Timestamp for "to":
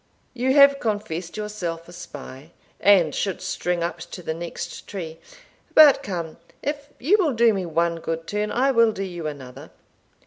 3.99-4.23